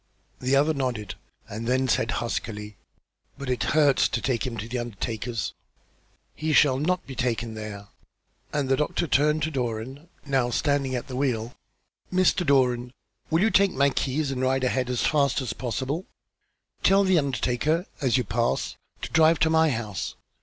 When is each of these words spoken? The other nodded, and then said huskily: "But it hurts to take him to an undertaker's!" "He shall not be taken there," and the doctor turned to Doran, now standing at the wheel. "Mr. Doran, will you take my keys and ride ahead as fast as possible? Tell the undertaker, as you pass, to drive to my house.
The 0.39 0.55
other 0.55 0.73
nodded, 0.73 1.13
and 1.47 1.67
then 1.67 1.87
said 1.87 2.09
huskily: 2.25 2.75
"But 3.37 3.51
it 3.51 3.61
hurts 3.77 4.07
to 4.09 4.19
take 4.19 4.47
him 4.47 4.57
to 4.57 4.65
an 4.67 4.81
undertaker's!" 4.87 5.53
"He 6.33 6.53
shall 6.53 6.79
not 6.79 7.05
be 7.05 7.15
taken 7.15 7.53
there," 7.53 7.89
and 8.51 8.67
the 8.67 8.75
doctor 8.75 9.05
turned 9.05 9.43
to 9.43 9.51
Doran, 9.51 10.09
now 10.25 10.49
standing 10.49 10.95
at 10.95 11.05
the 11.07 11.15
wheel. 11.15 11.53
"Mr. 12.11 12.43
Doran, 12.43 12.93
will 13.29 13.41
you 13.41 13.51
take 13.51 13.73
my 13.73 13.91
keys 13.91 14.31
and 14.31 14.41
ride 14.41 14.63
ahead 14.63 14.89
as 14.89 15.05
fast 15.05 15.39
as 15.39 15.53
possible? 15.53 16.07
Tell 16.81 17.03
the 17.03 17.19
undertaker, 17.19 17.85
as 18.01 18.17
you 18.17 18.23
pass, 18.23 18.77
to 19.03 19.09
drive 19.11 19.37
to 19.41 19.51
my 19.51 19.69
house. 19.69 20.15